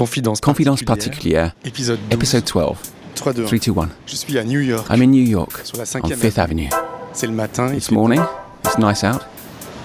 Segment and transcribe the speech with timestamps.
[0.00, 2.14] Confidence, Confidence particulière, Épisode 12.
[2.14, 2.76] episode 12.
[3.16, 3.88] 3, 2, 3, 2, 1.
[4.06, 6.70] Je suis à New York, I'm in New York, sur la on 5e 5th Avenue.
[7.12, 8.20] C'est le matin, il, It's fait- morning,
[8.64, 9.20] it's nice out.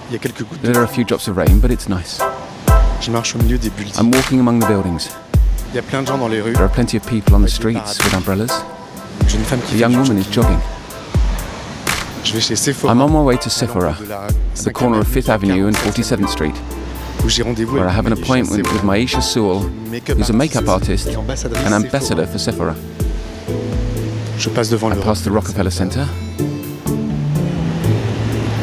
[0.08, 1.86] il y a quelques gouttes de There are a few drops of rain, but it's
[1.90, 2.18] nice.
[3.02, 3.92] Je marche au milieu des buildings.
[4.00, 5.10] I'm walking among the buildings.
[5.72, 6.54] Il y a plein de gens dans les rues.
[6.54, 8.64] There are plenty of people on the streets with umbrellas.
[9.20, 10.56] Une jeune femme A qui fait young woman is jogging.
[12.24, 12.94] Je vais chez Sephora.
[12.94, 15.72] I'm on my way to à Sephora, at the 5e corner of 5th Avenue and
[15.72, 16.54] 47e 47th Street,
[17.26, 21.72] where I have an appointment with Myiesha Sewell, who's a makeup artist et ambassadrice an
[21.72, 22.76] ambassador for Sephora.
[24.38, 26.06] Je passe devant I pass the Rockefeller Center.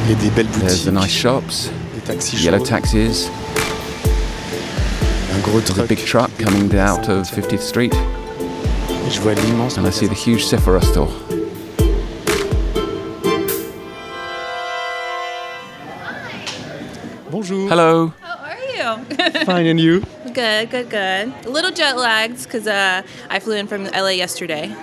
[0.05, 1.69] Il y a des belles There's the nice shops,
[2.41, 3.29] yellow taxis,
[5.43, 9.91] there's a big truck coming out of 50th Street, Et je vois l'immense and I
[9.91, 11.11] see the huge Sephora store.
[17.29, 17.69] Bonjour.
[17.69, 18.13] Hello.
[18.97, 19.45] How you?
[19.45, 20.01] Fine and you?
[20.33, 21.33] good, good, good.
[21.45, 24.75] A little jet lagged because uh, I flew in from LA yesterday.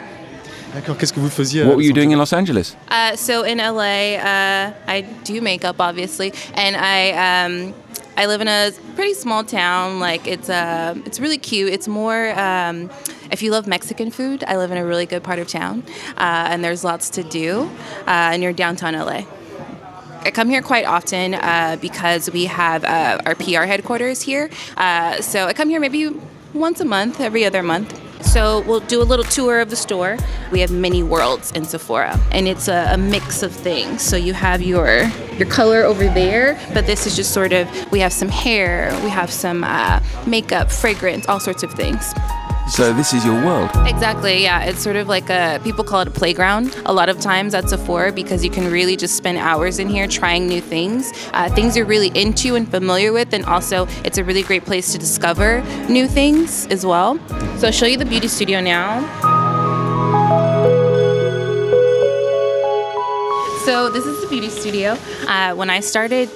[0.72, 2.77] D'accord, qu'est-ce que vous faisiez What were you doing in Los Angeles?
[2.88, 7.11] Uh, so in LA, uh, I do makeup, obviously, and I
[7.44, 7.75] um,
[8.16, 9.98] I live in a pretty small town.
[9.98, 11.72] Like it's uh, it's really cute.
[11.72, 12.38] It's more.
[12.38, 12.88] Um,
[13.33, 15.83] if you love Mexican food, I live in a really good part of town,
[16.16, 17.69] uh, and there's lots to do
[18.06, 19.22] uh, near downtown LA.
[20.22, 24.50] I come here quite often uh, because we have uh, our PR headquarters here.
[24.76, 26.10] Uh, so I come here maybe
[26.52, 27.98] once a month, every other month.
[28.22, 30.18] So we'll do a little tour of the store.
[30.52, 34.02] We have many worlds in Sephora, and it's a, a mix of things.
[34.02, 35.04] So you have your
[35.38, 39.08] your color over there, but this is just sort of we have some hair, we
[39.08, 42.12] have some uh, makeup, fragrance, all sorts of things.
[42.70, 43.68] So this is your world.
[43.84, 44.62] Exactly, yeah.
[44.62, 46.74] It's sort of like a, people call it a playground.
[46.86, 50.06] A lot of times at Sephora because you can really just spend hours in here
[50.06, 54.24] trying new things, uh, things you're really into and familiar with, and also it's a
[54.24, 57.18] really great place to discover new things as well.
[57.58, 59.00] So I'll show you the beauty studio now.
[63.64, 64.97] So this is the beauty studio.
[65.26, 66.30] Uh, when I started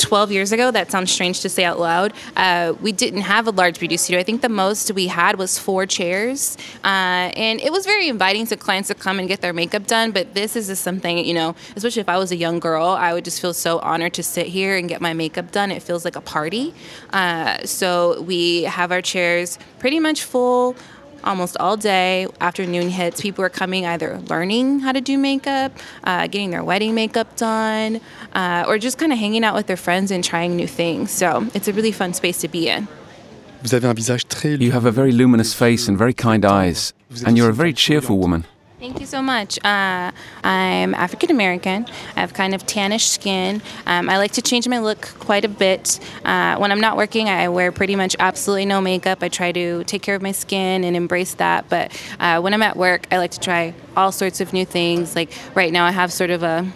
[0.00, 3.50] 12 years ago, that sounds strange to say out loud, uh, we didn't have a
[3.50, 4.18] large beauty studio.
[4.18, 6.56] I think the most we had was four chairs.
[6.82, 10.10] Uh, and it was very inviting to clients to come and get their makeup done.
[10.10, 13.12] But this is just something, you know, especially if I was a young girl, I
[13.12, 15.70] would just feel so honored to sit here and get my makeup done.
[15.70, 16.74] It feels like a party.
[17.12, 20.76] Uh, so we have our chairs pretty much full
[21.24, 22.26] almost all day.
[22.40, 25.72] Afternoon hits, people are coming either learning how to do makeup,
[26.04, 28.00] uh, getting their wedding makeup done,
[28.34, 31.10] uh, or just kind of hanging out with their friends and trying new things.
[31.10, 32.88] So it's a really fun space to be in.
[33.62, 36.94] Vous avez un visage très You have a very luminous face and very kind eyes,
[37.26, 38.44] and you're a very cheerful woman.
[38.80, 39.58] Thank you so much.
[39.62, 40.10] Uh,
[40.42, 41.84] I'm African American.
[42.16, 43.60] I have kind of tannish skin.
[43.84, 46.00] Um, I like to change my look quite a bit.
[46.24, 49.22] Uh, when I'm not working, I wear pretty much absolutely no makeup.
[49.22, 51.68] I try to take care of my skin and embrace that.
[51.68, 55.14] But uh, when I'm at work, I like to try all sorts of new things.
[55.14, 56.66] Like right now, I have sort of a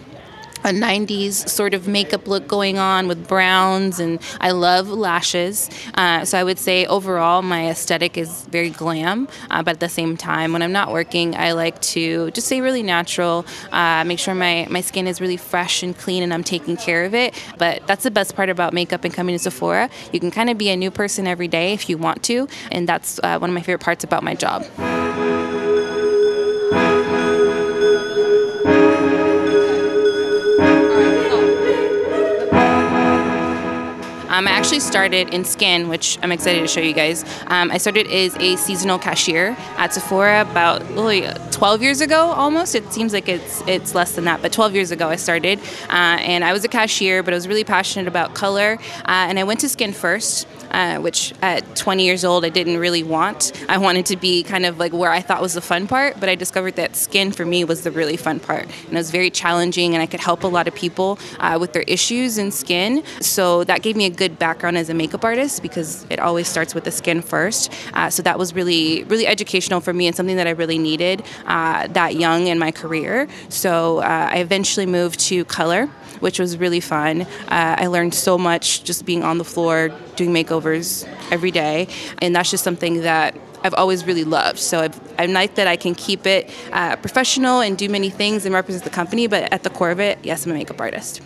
[0.65, 5.69] a 90s sort of makeup look going on with browns, and I love lashes.
[5.93, 9.89] Uh, so I would say overall, my aesthetic is very glam, uh, but at the
[9.89, 14.17] same time, when I'm not working, I like to just stay really natural, uh, make
[14.17, 17.39] sure my, my skin is really fresh and clean and I'm taking care of it.
[17.59, 19.89] But that's the best part about makeup and coming to Sephora.
[20.11, 22.89] You can kind of be a new person every day if you want to, and
[22.89, 24.65] that's uh, one of my favorite parts about my job.
[34.75, 37.23] Actually started in skin, which I'm excited to show you guys.
[37.47, 42.75] Um, I started as a seasonal cashier at Sephora about really 12 years ago, almost.
[42.75, 45.57] It seems like it's it's less than that, but 12 years ago I started,
[45.89, 49.39] uh, and I was a cashier, but I was really passionate about color, uh, and
[49.39, 50.47] I went to skin first.
[50.71, 53.53] Uh, which at 20 years old I didn't really want.
[53.69, 56.27] I wanted to be kind of like where I thought was the fun part, but
[56.27, 58.63] I discovered that skin for me was the really fun part.
[58.63, 61.71] And it was very challenging, and I could help a lot of people uh, with
[61.71, 63.03] their issues in skin.
[63.21, 66.75] So that gave me a good background as a makeup artist because it always starts
[66.75, 67.71] with the skin first.
[67.93, 71.23] Uh, so that was really, really educational for me and something that I really needed
[71.45, 73.27] uh, that young in my career.
[73.49, 75.89] So uh, I eventually moved to color
[76.19, 77.21] which was really fun.
[77.21, 81.87] Uh, I learned so much just being on the floor, doing makeovers every day,
[82.21, 84.59] and that's just something that I've always really loved.
[84.59, 88.45] So I've, I like that I can keep it uh, professional and do many things
[88.45, 91.21] and represent the company, but at the core of it, yes, I'm a makeup artist.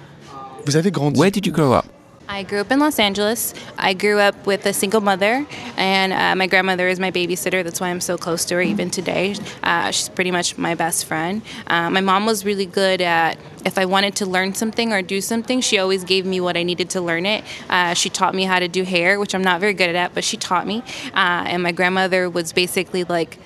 [0.65, 1.98] Vous avez grandi Where did you grow up?
[2.31, 3.55] I grew up in Los Angeles.
[3.75, 5.47] I grew up with a single mother,
[5.77, 7.63] and uh, my grandmother is my babysitter.
[7.63, 9.35] That's why I'm so close to her even today.
[9.63, 11.41] Uh, she's pretty much my best friend.
[11.65, 15.21] Uh, my mom was really good at if I wanted to learn something or do
[15.21, 17.43] something, she always gave me what I needed to learn it.
[17.67, 20.23] Uh, she taught me how to do hair, which I'm not very good at, but
[20.23, 20.83] she taught me.
[21.15, 23.39] Uh, and my grandmother was basically like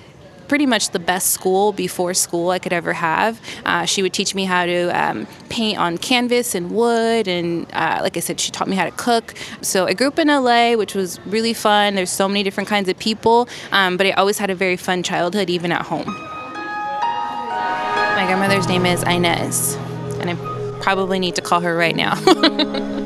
[0.48, 3.40] pretty much the best school before school I could ever have.
[3.64, 8.00] Uh, she would teach me how to um, paint on canvas and wood, and uh,
[8.02, 9.34] like I said, she taught me how to cook.
[9.62, 11.94] So I grew up in LA, which was really fun.
[11.94, 15.02] There's so many different kinds of people, um, but I always had a very fun
[15.02, 16.06] childhood, even at home.
[18.16, 19.74] My grandmother's name is Inez,
[20.20, 23.00] and I probably need to call her right now.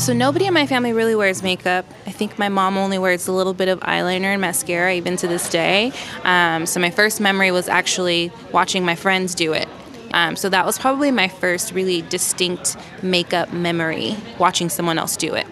[0.00, 1.84] So nobody in my family really wears makeup.
[2.06, 5.28] I think my mom only wears a little bit of eyeliner and mascara even to
[5.28, 5.92] this day.
[6.24, 9.68] Um, so my first memory was actually watching my friends do it.
[10.14, 15.34] Um, so that was probably my first really distinct makeup memory, watching someone else do
[15.34, 15.46] it.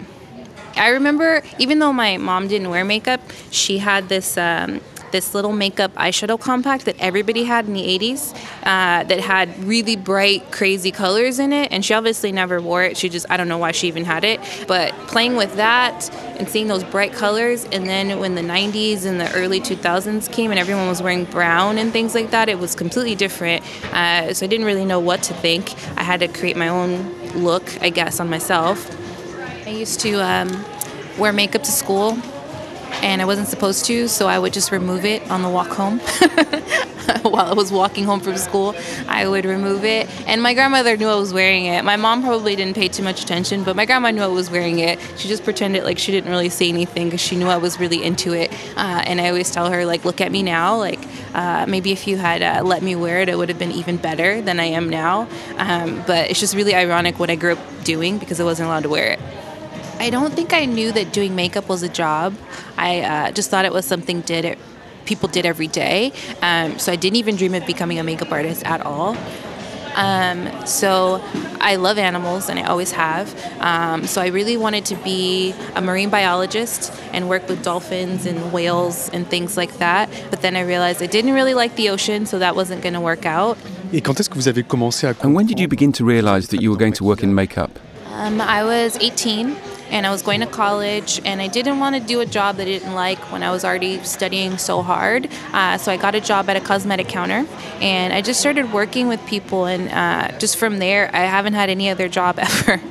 [0.75, 3.21] I remember, even though my mom didn't wear makeup,
[3.51, 8.33] she had this um, this little makeup eyeshadow compact that everybody had in the 80s
[8.63, 11.71] uh, that had really bright, crazy colors in it.
[11.71, 12.97] And she obviously never wore it.
[12.97, 14.39] She just, I don't know why she even had it.
[14.67, 19.19] But playing with that and seeing those bright colors, and then when the 90s and
[19.19, 22.75] the early 2000s came and everyone was wearing brown and things like that, it was
[22.75, 23.63] completely different.
[23.93, 25.73] Uh, so I didn't really know what to think.
[25.97, 28.95] I had to create my own look, I guess, on myself.
[29.65, 30.65] I used to um,
[31.17, 32.17] wear makeup to school
[33.01, 35.99] and I wasn't supposed to, so I would just remove it on the walk home.
[37.23, 38.75] While I was walking home from school,
[39.07, 40.07] I would remove it.
[40.27, 41.83] And my grandmother knew I was wearing it.
[41.83, 44.79] My mom probably didn't pay too much attention, but my grandma knew I was wearing
[44.79, 44.99] it.
[45.17, 48.03] She just pretended like she didn't really say anything because she knew I was really
[48.03, 48.51] into it.
[48.77, 50.77] Uh, and I always tell her, like, look at me now.
[50.77, 50.99] Like,
[51.33, 53.97] uh, maybe if you had uh, let me wear it, it would have been even
[53.97, 55.27] better than I am now.
[55.57, 58.83] Um, but it's just really ironic what I grew up doing because I wasn't allowed
[58.83, 59.19] to wear it.
[59.99, 62.33] I don't think I knew that doing makeup was a job.
[62.77, 64.57] I uh, just thought it was something did it,
[65.05, 66.13] people did every day.
[66.41, 69.17] Um, so I didn't even dream of becoming a makeup artist at all.
[69.95, 71.21] Um, so
[71.59, 73.27] I love animals and I always have.
[73.59, 78.53] Um, so I really wanted to be a marine biologist and work with dolphins and
[78.53, 80.09] whales and things like that.
[80.29, 83.01] But then I realized I didn't really like the ocean, so that wasn't going to
[83.01, 83.57] work out.
[83.91, 86.47] Et quand est-ce que vous avez commencé à And when did you begin to realize
[86.49, 87.71] that you were going to work in makeup?
[88.13, 89.55] Um, I was 18
[89.89, 92.63] and I was going to college, and I didn't want to do a job that
[92.63, 95.29] I didn't like when I was already studying so hard.
[95.53, 97.45] Uh, so I got a job at a cosmetic counter,
[97.81, 101.69] and I just started working with people, and uh, just from there, I haven't had
[101.69, 102.81] any other job ever.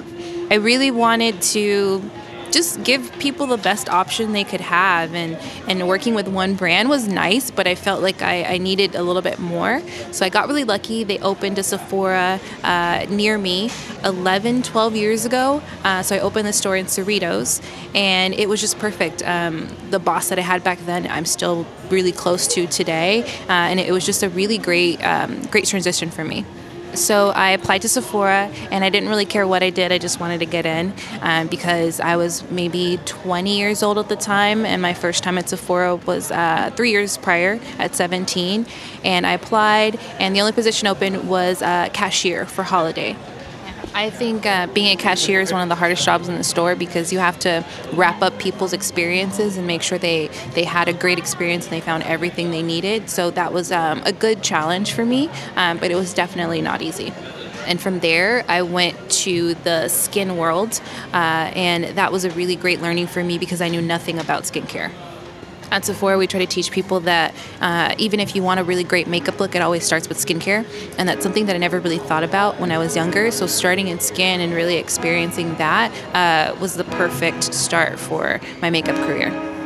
[0.50, 2.10] I really wanted to
[2.50, 5.14] just give people the best option they could have.
[5.14, 5.36] And
[5.68, 9.02] and working with one brand was nice but i felt like i, I needed a
[9.02, 9.82] little bit more.
[10.12, 11.04] So i got really lucky.
[11.04, 13.70] They opened a sephora uh, near me
[14.04, 15.62] 11 12 years ago.
[15.84, 17.62] Uh, so i opened the store in cerritos
[17.94, 19.22] and it was just perfect.
[19.22, 23.22] Um, the boss that i had back then i'm still really close to today.
[23.48, 26.44] Uh, and it was just a really great um, great transition for me
[26.94, 29.92] so I applied to Sephora, and I didn't really care what I did.
[29.92, 34.08] I just wanted to get in um, because I was maybe 20 years old at
[34.08, 38.66] the time, and my first time at Sephora was uh, three years prior at 17.
[39.04, 43.16] And I applied, and the only position open was uh, cashier for holiday.
[43.94, 46.76] I think uh, being a cashier is one of the hardest jobs in the store
[46.76, 47.64] because you have to
[47.94, 51.80] wrap up people's experiences and make sure they, they had a great experience and they
[51.80, 53.10] found everything they needed.
[53.10, 56.82] So that was um, a good challenge for me, um, but it was definitely not
[56.82, 57.12] easy.
[57.66, 60.80] And from there, I went to the skin world,
[61.12, 64.44] uh, and that was a really great learning for me because I knew nothing about
[64.44, 64.90] skincare.
[65.70, 68.84] At Sephora, we try to teach people that uh, even if you want a really
[68.84, 70.66] great makeup look, it always starts with skincare.
[70.98, 73.30] And that's something that I never really thought about when I was younger.
[73.30, 78.70] So, starting in skin and really experiencing that uh, was the perfect start for my
[78.70, 79.57] makeup career.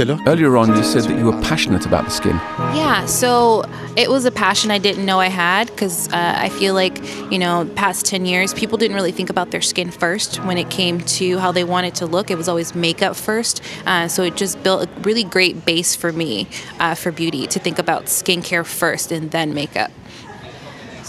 [0.00, 2.40] Tout à l'heure Earlier on, you said that you were passionate about the skin.
[2.74, 3.64] Yeah, so
[3.96, 7.38] it was a passion I didn't know I had because uh, I feel like, you
[7.38, 11.00] know, past 10 years, people didn't really think about their skin first when it came
[11.00, 12.30] to how they wanted to look.
[12.30, 13.62] It was always makeup first.
[13.86, 17.58] Uh, so it just built a really great base for me uh, for beauty to
[17.58, 19.90] think about skincare first and then makeup.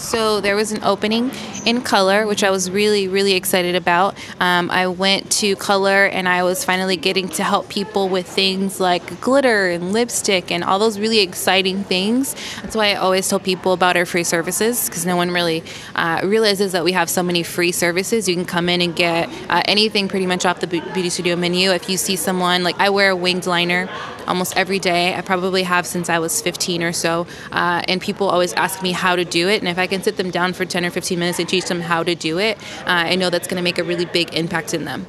[0.02, 1.30] So there was an opening
[1.64, 4.16] in color, which I was really, really excited about.
[4.40, 8.80] Um, I went to color and I was finally getting to help people with things
[8.80, 12.34] like glitter and lipstick and all those really exciting things.
[12.62, 15.62] That's why I always tell people about our free services because no one really
[15.94, 18.28] uh, realizes that we have so many free services.
[18.28, 21.70] You can come in and get uh, anything pretty much off the beauty studio menu.
[21.70, 23.88] If you see someone, like I wear a winged liner
[24.26, 25.14] almost every day.
[25.14, 27.26] I probably have since I was 15 or so.
[27.50, 29.60] Uh, and people always ask me how to do it.
[29.60, 31.80] And if I can sit them down for 10 or 15 minutes and teach them
[31.80, 34.72] how to do it, uh, I know that's going to make a really big impact
[34.74, 35.06] in them.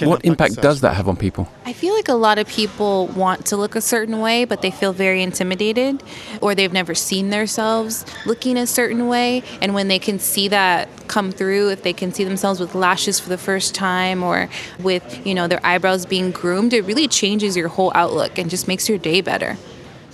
[0.00, 1.48] What impact does that have on people?
[1.64, 4.70] I feel like a lot of people want to look a certain way, but they
[4.70, 6.02] feel very intimidated
[6.42, 9.42] or they've never seen themselves looking a certain way.
[9.62, 13.18] And when they can see that come through, if they can see themselves with lashes
[13.18, 14.50] for the first time or
[14.80, 18.68] with, you know, their eyebrows being groomed, it really changes your whole outlook and just
[18.68, 19.56] makes your day better.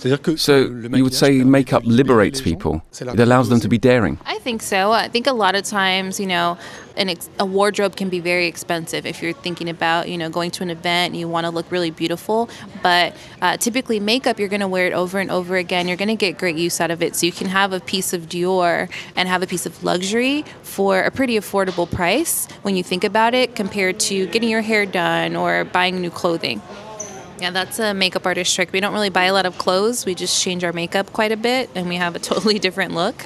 [0.03, 2.83] So you would say makeup liberates people.
[2.99, 4.19] It allows them to be daring.
[4.25, 4.91] I think so.
[4.91, 6.57] I think a lot of times, you know,
[6.97, 10.51] an ex- a wardrobe can be very expensive if you're thinking about, you know, going
[10.51, 12.49] to an event and you want to look really beautiful.
[12.83, 15.87] But uh, typically, makeup you're going to wear it over and over again.
[15.87, 17.15] You're going to get great use out of it.
[17.15, 21.01] So you can have a piece of Dior and have a piece of luxury for
[21.01, 25.35] a pretty affordable price when you think about it, compared to getting your hair done
[25.35, 26.61] or buying new clothing.
[27.43, 28.71] Yeah, that's a makeup artist trick.
[28.71, 30.05] We don't really buy a lot of clothes.
[30.05, 33.25] We just change our makeup quite a bit and we have a totally different look.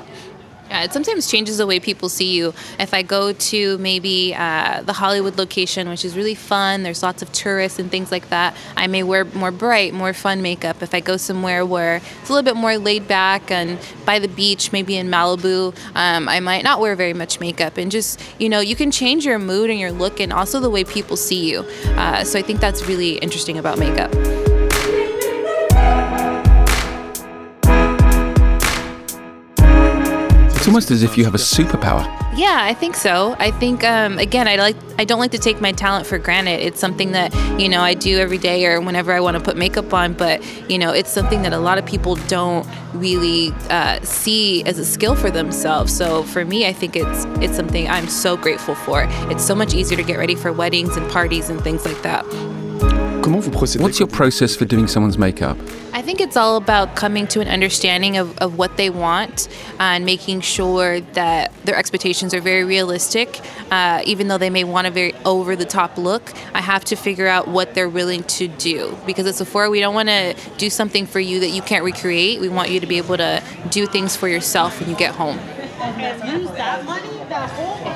[0.70, 2.54] Yeah, it sometimes changes the way people see you.
[2.78, 7.22] If I go to maybe uh, the Hollywood location, which is really fun, there's lots
[7.22, 10.82] of tourists and things like that, I may wear more bright, more fun makeup.
[10.82, 14.28] If I go somewhere where it's a little bit more laid back and by the
[14.28, 17.78] beach, maybe in Malibu, um, I might not wear very much makeup.
[17.78, 20.70] And just, you know, you can change your mood and your look and also the
[20.70, 21.60] way people see you.
[21.96, 24.14] Uh, so I think that's really interesting about makeup.
[30.68, 32.04] It's almost as if you have a superpower.
[32.36, 33.38] Yeah, I think so.
[33.40, 36.60] I think um, again, I like I don't like to take my talent for granted.
[36.60, 39.56] It's something that you know I do every day or whenever I want to put
[39.56, 40.12] makeup on.
[40.12, 44.78] But you know, it's something that a lot of people don't really uh, see as
[44.78, 45.96] a skill for themselves.
[45.96, 49.06] So for me, I think it's it's something I'm so grateful for.
[49.32, 52.26] It's so much easier to get ready for weddings and parties and things like that.
[53.28, 55.58] What's your process for doing someone's makeup?
[55.92, 60.06] I think it's all about coming to an understanding of, of what they want and
[60.06, 63.42] making sure that their expectations are very realistic.
[63.70, 66.96] Uh, even though they may want a very over the top look, I have to
[66.96, 68.98] figure out what they're willing to do.
[69.06, 72.40] Because at Sephora, we don't want to do something for you that you can't recreate.
[72.40, 75.38] We want you to be able to do things for yourself when you get home.
[75.40, 77.17] If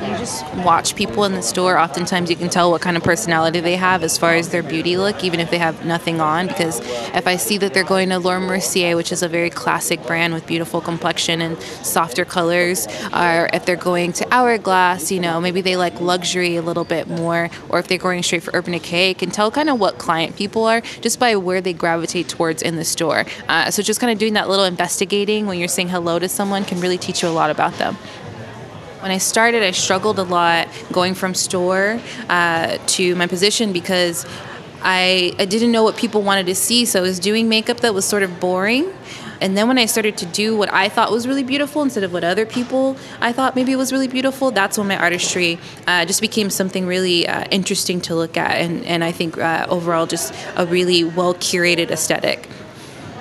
[0.02, 3.60] you just watch people in the store, oftentimes you can tell what kind of personality
[3.60, 6.48] they have as far as their beauty look, even if they have nothing on.
[6.48, 6.80] Because
[7.14, 10.34] if I see that they're going to Laura Mercier, which is a very classic brand
[10.34, 15.62] with beautiful complexion and softer colors, or if they're going to Hourglass, you know, maybe
[15.62, 19.12] they like luxury a little bit more, or if they're going straight for Urban Decay,
[19.12, 22.62] I can tell kind of what client people are just by where they gravitate towards
[22.62, 23.26] in the store.
[23.48, 26.66] Uh, so just kind of doing that little investigating when you're saying hello to someone
[26.66, 27.98] can really teach you a lot about them.
[29.02, 34.28] When I started, I struggled a lot going from store uh, to my position because
[34.84, 36.86] I, I didn't know what people wanted to see.
[36.86, 38.94] So I was doing makeup that was sort of boring.
[39.42, 42.14] And then when I started to do what I thought was really beautiful instead of
[42.14, 46.22] what other people I thought maybe was really beautiful, that's when my artistry uh, just
[46.22, 48.52] became something really uh, interesting to look at.
[48.52, 52.48] And, and I think uh, overall, just a really well curated aesthetic.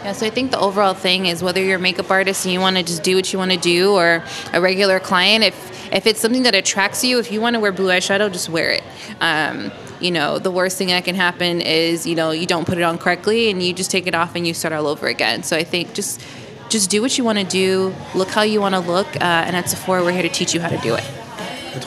[0.03, 2.61] Yeah, so I think the overall thing is whether you're a makeup artist and you
[2.61, 6.07] want to just do what you want to do, or a regular client, if if
[6.07, 8.83] it's something that attracts you, if you want to wear blue eyeshadow, just wear it.
[9.21, 12.79] Um, you know, the worst thing that can happen is you know you don't put
[12.79, 15.43] it on correctly and you just take it off and you start all over again.
[15.43, 16.25] So I think just
[16.71, 19.55] just do what you want to do, look how you want to look, uh, and
[19.55, 21.20] at Sephora we're here to teach you how to do it.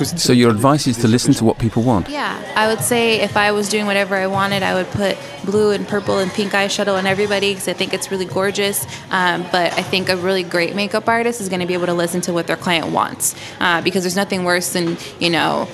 [0.04, 2.10] So your advice is to listen to what people want.
[2.10, 5.72] Yeah, I would say if I was doing whatever I wanted, I would put blue
[5.72, 8.86] and purple and pink eyeshadow on everybody because I think it's really gorgeous.
[9.12, 11.94] Um, but I think a really great makeup artist is going to be able to
[11.94, 15.68] listen to what their client wants uh, because there's nothing worse than you know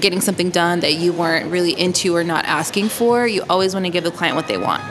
[0.00, 3.26] getting something done that you weren't really into or not asking for.
[3.26, 4.82] You always want to give the client what they want.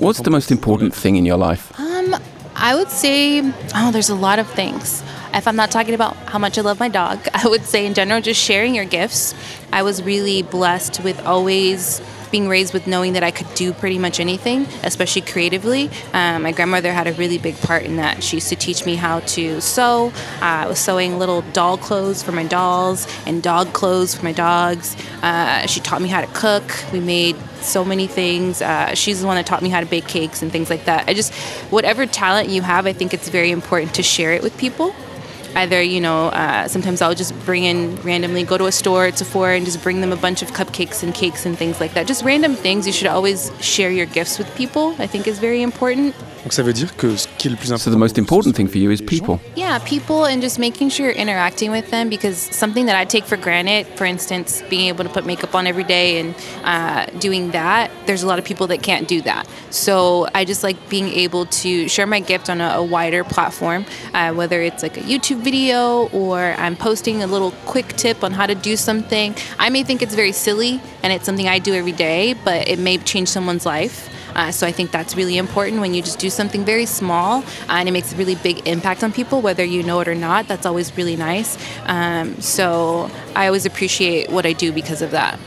[0.00, 1.78] What's the most important thing in your life?
[1.78, 2.14] Um,
[2.54, 3.40] I would say,
[3.74, 5.02] oh, there's a lot of things.
[5.32, 7.94] If I'm not talking about how much I love my dog, I would say in
[7.94, 9.34] general, just sharing your gifts.
[9.72, 13.98] I was really blessed with always being raised with knowing that I could do pretty
[13.98, 15.90] much anything, especially creatively.
[16.12, 18.22] Um, my grandmother had a really big part in that.
[18.22, 20.12] She used to teach me how to sew.
[20.40, 24.32] Uh, I was sewing little doll clothes for my dolls and dog clothes for my
[24.32, 24.96] dogs.
[25.22, 26.62] Uh, she taught me how to cook.
[26.92, 28.62] We made so many things.
[28.62, 31.08] Uh, she's the one that taught me how to bake cakes and things like that.
[31.08, 31.34] I just,
[31.70, 34.94] whatever talent you have, I think it's very important to share it with people
[35.56, 39.18] either you know uh, sometimes i'll just bring in randomly go to a store at
[39.18, 42.06] sephora and just bring them a bunch of cupcakes and cakes and things like that.
[42.06, 42.86] Just random things.
[42.86, 46.62] You should always share your gifts with people i think is very important Donc ça
[46.62, 47.84] veut dire que ce qui est le plus important.
[47.84, 49.38] So the most important thing for you is people.
[49.56, 53.24] Yeah, people and just making sure you're interacting with them because something that I take
[53.24, 57.50] for granted, for instance, being able to put makeup on every day and uh, doing
[57.50, 59.46] that, there's a lot of people that can't do that.
[59.70, 63.84] So I just like being able to share my gift on a, a wider platform,
[64.14, 68.32] uh, whether it's like a YouTube video or I'm posting a little quick tip on
[68.32, 69.34] how to do something.
[69.58, 72.78] I may think it's very silly and it's something I do every day, but it
[72.78, 74.08] may change someone's life.
[74.40, 77.78] Uh, so I think that's really important when you just do something very small uh,
[77.78, 80.48] and it makes a really big impact on people, whether you know it or not.
[80.48, 81.58] That's always really nice.
[81.84, 85.38] Um, so I always appreciate what I do because of that.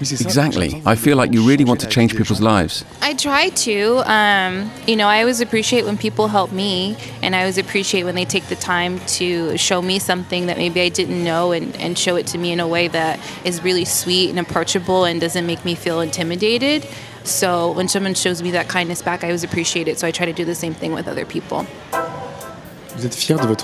[0.00, 0.82] Exactly.
[0.84, 2.84] I feel like you really want to change people's lives.
[3.00, 4.02] I try to.
[4.04, 8.14] Um, you know, I always appreciate when people help me, and I always appreciate when
[8.14, 11.96] they take the time to show me something that maybe I didn't know and, and
[11.96, 15.46] show it to me in a way that is really sweet and approachable and doesn't
[15.46, 16.86] make me feel intimidated.
[17.24, 19.98] So when someone shows me that kindness back, I always appreciate it.
[19.98, 21.66] So I try to do the same thing with other people.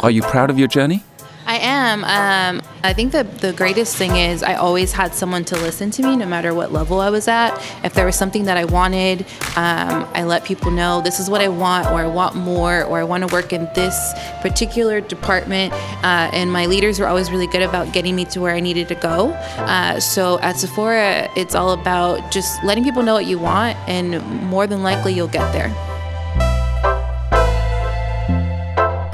[0.02, 1.04] Are you proud of your journey?
[1.80, 2.04] I am.
[2.04, 6.02] Um, I think that the greatest thing is I always had someone to listen to
[6.02, 7.56] me, no matter what level I was at.
[7.84, 9.22] If there was something that I wanted,
[9.56, 12.98] um, I let people know this is what I want, or I want more, or
[12.98, 15.72] I want to work in this particular department.
[16.04, 18.88] Uh, and my leaders were always really good about getting me to where I needed
[18.88, 19.30] to go.
[19.58, 24.22] Uh, so at Sephora, it's all about just letting people know what you want, and
[24.44, 25.89] more than likely you'll get there.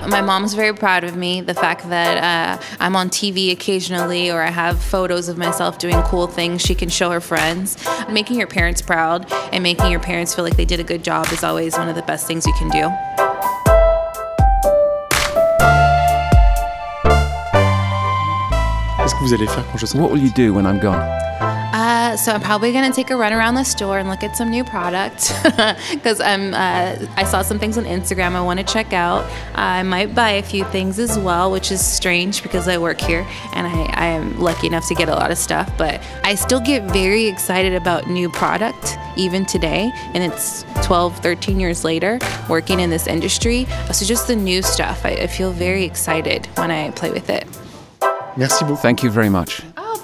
[0.08, 1.40] My mom's very proud of me.
[1.40, 6.00] The fact that uh, I'm on TV occasionally or I have photos of myself doing
[6.02, 7.76] cool things she can show her friends.
[8.08, 11.26] Making your parents proud and making your parents feel like they did a good job
[11.32, 12.88] is always one of the best things you can do.
[19.94, 21.25] What will you do when I'm gone?
[21.72, 24.50] Uh, so I'm probably gonna take a run around the store and look at some
[24.50, 25.32] new product
[25.90, 29.24] because I'm uh, I saw some things on Instagram I want to check out.
[29.54, 33.00] Uh, I might buy a few things as well, which is strange because I work
[33.00, 35.70] here and I, I am lucky enough to get a lot of stuff.
[35.76, 41.58] But I still get very excited about new product even today, and it's 12, 13
[41.58, 42.18] years later
[42.48, 43.66] working in this industry.
[43.92, 47.46] So just the new stuff, I, I feel very excited when I play with it.
[48.36, 48.80] Merci beaucoup.
[48.80, 49.62] Thank you very much.